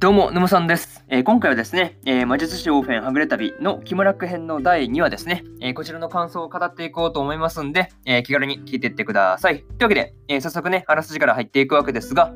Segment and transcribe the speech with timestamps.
[0.00, 1.04] どうも、沼さんです。
[1.08, 9.58] えー、今回はですね、えー、魔術師オーフェンはぐれ旅の木村編の第2話ですね、えー、こちらの感想を語っていこうと思いますんで、え気軽に聞いていってください。
[9.58, 12.32] というわけで、え早速ね、あらすじから入っていくわけですが、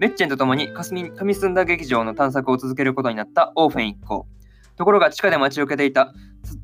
[0.00, 4.26] メッチェンと共に霞澄んだ劇場の探索を続けることになったオーフェン一行。
[4.74, 6.12] ところが地下で待ち受けていた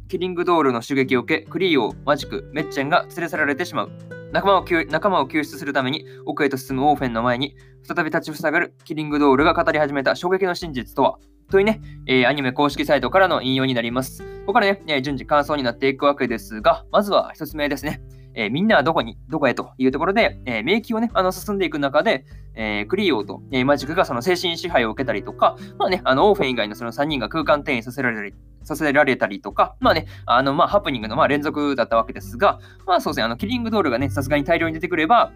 [0.08, 4.19] キリングドールの襲撃を受け、クリーオ、マジク、メッチェンが連れ去られてしまう。
[4.32, 11.18] 仲間を仲間を救出するために奥へと進むオーフェンの前に再び立ちふさがるキリングドールが語り始めた衝撃の真実とは？
[11.50, 14.22] というね、えー、アニメ公式サイトからの引用になります。
[14.40, 18.00] ここからね、順次感想になっていくわけですが、まずは一つ目ですね。
[18.34, 35.32] えー、みんなはどこに、どこへというところで、えー、迷宮をね、あの進んでいく中で、えー、クリオーと、えマジックがその精神支配を受けたりとか、まあね、あのオーフェン以外のその3人が空間転移させられたりさせられたりとか、まあね、あの、まあ、ハプニングのまあ連続だったわけですが、まあそうですね、あの、キリングドールがね、さすがに大量に出てくれば、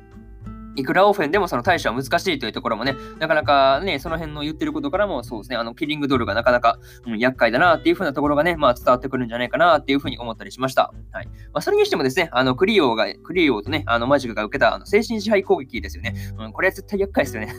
[0.77, 10.93] いくらオフェンでもその対処は難しいというところもね、なかなかね、その辺の言ってることからもそうですね、あの、キリングドールがなかなか、うん、厄介だなっていう風なところがね、まあ伝わってくるんじゃないかなっていう風に思ったりしました。
[11.13, 11.27] はい。
[11.27, 16.15] まあそれにしてもですね、あの、クリオが、クリオとね、あの、マジックが受けたあの精神支配攻撃ですよね。
[16.39, 17.55] うん、これは絶対厄介ですよね。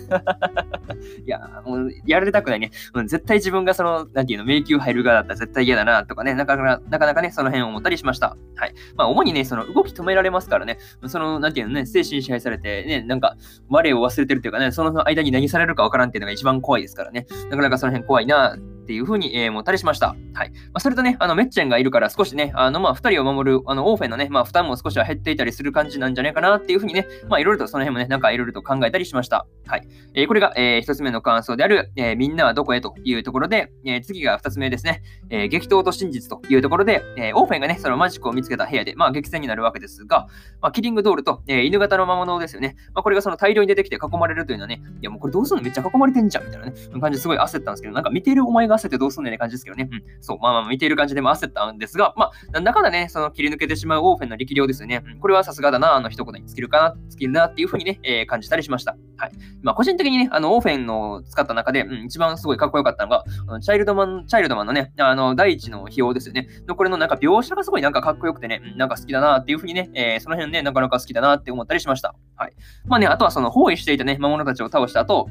[1.26, 2.72] いや、もう、やられたくないね。
[2.94, 8.36] うん、絶対自分がその、なんていうの、迷宮入る側だったら絶対嫌だなとかね、なかなか、なかなかね、その辺を思ったりしました。
[8.56, 8.74] はい。
[8.96, 13.38] まあ主にね、その動き止められますからね、その、なんていうのね、精神支配されて、ね、なんか、
[13.70, 17.26] 我を忘れてるというかね、その間に何されるかわからんっていうのが一番怖いですからね。
[17.50, 20.16] なかなかその辺怖いなっていうふうに、えー、思ったりしました。
[20.34, 20.52] はい。
[20.52, 29.48] まあ、それとね、あの、メッチェンがいるから少しね、あの、まあ、二人を守る、あの、オーフェンのね、まあ、負担も少しは減っていたりする感じなんじゃないかなっていうふうにね、まあ、いろいろとその辺もね、なんかいろいろと考えたりしました。
[29.66, 29.88] はい。
[30.14, 40.28] えー、これが、えー、一つ目の感想である、えー、みんなはどこへというところで、えー、次が二つ目ですね、えー、激闘と真実というところで、えー、オーフェンがね、そのマジックを見つけた部屋で、まあ、激戦になるわけですが、
[40.62, 42.76] まあ、キリングドールと、えー、犬型の魔物ですよね。
[42.94, 45.64] まあ、これがその大量に出てきて囲まれるというのはね、いや、もうこれどうすんの？
[45.64, 49.90] めっちゃ囲まれてんじゃんみたいなね、感じですごい焦ったんですけど、なんか見てるお前が焦ってどうすんねんって感じですけどね。
[49.92, 50.04] うん。
[50.22, 55.04] そう、まあまあ見ている感じでも焦ったんですが、まあ、なんだかんだね、その切り抜けてしまうオーフェンの力量ですよね。
[55.06, 58.98] うん、これはさすがだな、あの一言に尽きるかな、尽きるなっていうふうにね、えー、感じたりしました。
[59.18, 59.32] はい。
[59.62, 66.48] まあ個人的にね、あの、オーフェンの使った中で、うん、一番すごいかっこよかったのが、あのチャイルドマン、チャイルドマンのね、あの、第一の費用ですよね。
[66.68, 72.16] のこれのなんか描写がすごいなんかかっこよくてね、なんか好きだなっていうふうにね、えー、その辺ね、なかなか好きだなって思ったりしました。
[72.36, 72.54] はい。
[72.86, 75.30] まあね、あとはその包囲していたね、魔物たちを倒した後、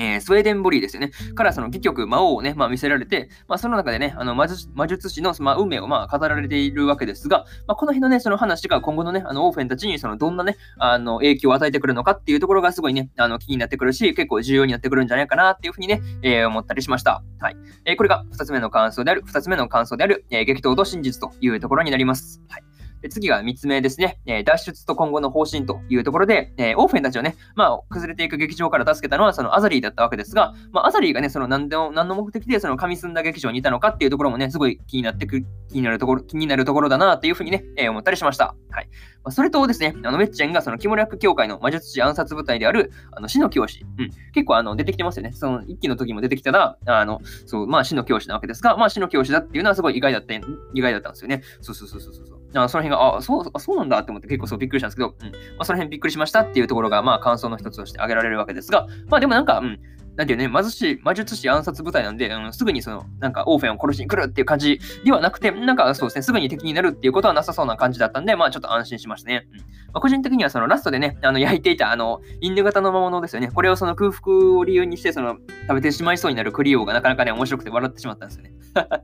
[0.00, 1.12] えー、スウェーデンボリーですよね。
[1.34, 17.22] からその戯曲、魔王をね、まあ、見せられて、まあ、その中でね、あの魔術魔術師の、まあ、運命をまあ語られているわけですが、まあ、この辺のね、その話が今後のね、あのオーフェンたちにそのどんなね、あの影響を与えてくるのかっていうところがすごいね、あの気になってくるし、結構重要になってくるんじゃないかなっていうふうにね、えー、思ったりしました。
[17.38, 17.56] はい。
[17.84, 22.40] えー、これが2つ目の感想である、2つ目の感想である、え、激闘と真実というところになります。
[22.48, 22.69] はい。
[23.02, 38.54] で次が3つ目ですね、え、脱出と今後の方針というところで、え、オーフェンたちをね、まあ、崩れていく劇場から助けたのはそのアザリーだったわけですが、まあ、アザリーがね、その何でも何の目的でその神澄んだ劇場にいたのかっていうところもね、すごい気になってく、気になるところ、気になるところだなっていうふうにね、え、思ったりしました。
[38.70, 38.88] はい。
[39.22, 43.84] まあ、それとですね、あの、メッチェンがそのキモリャック協会の魔術師暗殺部隊である、あの、死の教師。
[43.98, 44.10] うん。
[44.32, 45.32] 結構あの、出てきてますよね。
[45.32, 50.40] その、一期の時も出てきたら、あの、そう、まあ、死の教師なわけですが、まあ、死の教師だっていうのはすごい意外だった、意
[50.80, 51.42] 外だったんですよね。
[51.60, 52.40] そうそうそうそうそう。
[52.54, 55.30] あその辺が、あ、そう、あ、そうなんだって思って結構そうびっくりしたんですけど、うん。
[55.30, 59.78] まあ、その辺びっくりしましたっていうところが、まあ、感想の一つとして挙げられるわけですが、まあ、でもなんか、うん。
[60.20, 69.46] なんていうね、貧しい魔術師暗殺部隊なんで、うん、すぐにその、なんかオーフェンを殺しに来るっていう感じではなくて、なんかそうですね、すぐに敵になるっていうことはなさそうな感じだったんで、まあちょっと安心しましたね。
[69.50, 73.48] うんまあ、個人的にはそのラストでね、あの焼いていたあの、犬型の魔物ですよね。
[73.48, 78.52] これをその空腹を理由にして、その、食べてしまいそうになるクリオがなかなかね、面白くて笑ってしまったんですよね。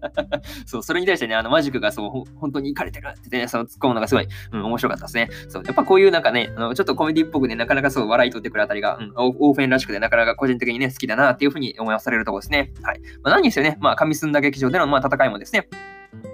[0.66, 5.28] そう、それに対してね、あの、マジックがそう、本当に行かれてるってね、その突っ込むのがすごい、うん、面白かったですね。
[5.48, 12.72] そう、やっぱこういうなんかね、あのちょっとコメディっぽくね、なかなかそう、笑い取ってくるあたりが、うん、オーフェンらしくて、なかなか個人的にね、好きだなっていうふうに思わされるところですね。
[12.82, 13.00] はい。
[13.22, 15.68] まあ、何にせよね、まあ、神澄んだ劇場での、まあ、戦いもですね、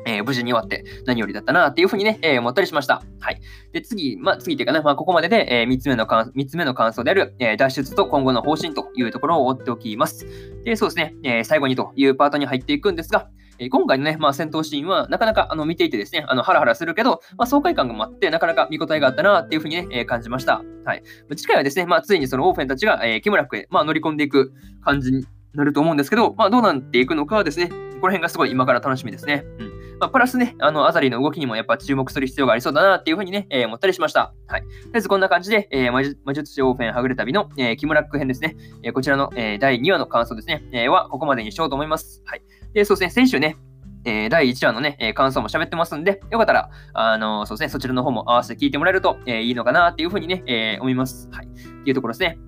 [0.06, 3.02] えー、無事に終わって何よりだったなっていうふうにね、えー、思ったりしました。
[3.20, 3.40] はい。
[3.72, 10.26] で、次、まあ、次っていうかね、まあ、ここまでで、えー、3つ目の感、3つ目の感想である、えー、脱出と今後の方針というところを追っておきます。
[10.64, 13.28] で、そうですね、えー、最後にというパートに入っていくんですが、
[13.62, 20.62] え、今回のね、まあ、戦闘シーンはなかなかあの見ていてですね、あのハラハラするけど、まあ、爽快感があって、なかなか見応えがあったなっていうふうにね、え、感じました。
[20.84, 21.02] はい。
[21.36, 24.52] 次回はですね、まあ、ついにそのオーフェンたちが、えー、木村区へ、まあ、乗り込んでいく
[24.84, 25.24] 感じに
[25.54, 29.44] なると思うんですけど、まあ、どうなっていくのかはですね、この辺がすごい今から楽しみですね。
[29.58, 29.72] うん。
[30.00, 34.34] まあ、プラスね、あの、アザリの動きにもやっぱ注目する必要がありそうだなっていうふうにね、えー、思ったりしました。
[34.48, 34.62] はい。
[34.62, 42.22] とりあえずこんな感じで、えー、魔術師オーフェンはぐれ旅の、えー、キムラック編ですね、え、こちらの、え、第2話の感想ですね、えー、はここまでにしようと思います。
[42.24, 42.42] はい。
[42.74, 43.56] で、そうですね、先週ね、
[44.04, 51.28] えー、第1話のね、えー、感想も喋ってますんで、よかったら、あのー、そうですね、そちらの方も合わせて聞いてもらえると、え、いいのかなっていうふうにね、え、思います。
[51.32, 51.46] はい。
[51.46, 51.50] っ
[51.84, 52.38] ていうところですね。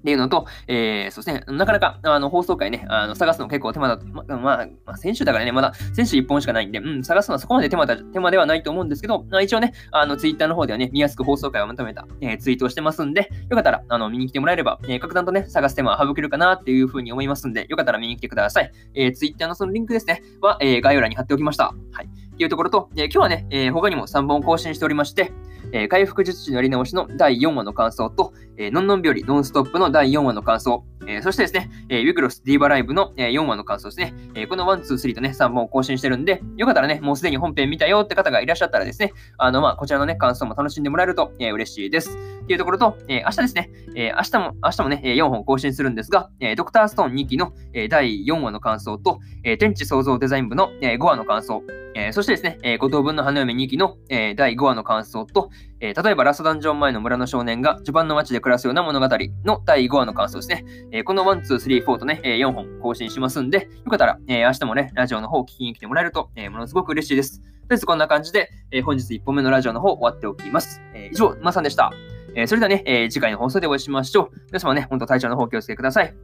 [0.00, 18.70] っていうのと、えー、そうですね、なかなかあの放送回ね、あの探すの結構手間だと、ま、まあ、まあ、先週だからね、まだ先週1本しかないんで、うん、探すのはそこまで手間だ手間ではないと思うんですけど、まあ、一応ね、あのツイッターの方ではね、見やすく放送回をまとめた、えー、ツイートをしてますんで、よかったらあの見に来てもらえれば、えー、格段とね、探す手間は省けるかなっていうふうに思いますんで、よかったら見に来てください。
[18.94, 21.74] えー、ツイッターのそのリンクですね、は、えー、概要欄に貼っておきました。
[21.92, 22.06] はい。
[22.06, 25.30] っていうところと、えー、今日はね、えー、他にも3本更新しておりまして、
[25.72, 42.10] えー、回復術師のやり直しの第4話の感想と、えー、のんのん日和ノンストップの第4話の感想、えー、そしてですね、えー、ウィクロスディーバライブの、えー、4話の感想ですね、えー、この1、2、3とね、3本更新してるんで、よかったらね、もうすでに本編見たよって方がいらっしゃったらですね、あの、まあ、こちらのね、感想も楽しんでもらえると、えー、嬉しいです。
[42.10, 51.62] っていうところと、えー、明日ですね、えー、明日も、明日もね、4本更新するんですが、えー、ドクターストーン2期の、えー、第4話の感想と、えー、天地創造デザイン部の、えー、5話の感想、
[51.94, 59.08] えー、そしてですね、えー、五等分の花嫁2期の、えー、第5話の感想と、えー、例えばラストダンジョン前の村の少年が序盤の街で暮らすような物語
[59.44, 60.64] の第5話の感想ですね。
[60.92, 67.40] えー、この1、2、3、4とね、えー、4本更新しますんで、よかったら、え、明日もね、ラジオの方を聞きに来てもらえると、え、ものすごく嬉しいです。
[67.40, 70.80] とりあえずこんな感じで、え、本日1本目のラジオの方終わっておきます。
[70.94, 71.92] え、以上、まさんでした。
[72.34, 74.40] え、それではね、え、次回の放送でお会いしましょう。
[74.46, 76.14] 皆様ね、ほんと体調の方気をつけください。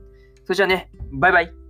[0.45, 1.66] それじゃあね、バイバイ。